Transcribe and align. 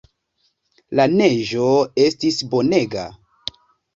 La 0.99 1.05
neĝo 1.17 1.67
estis 2.05 2.39
bonega. 2.53 3.03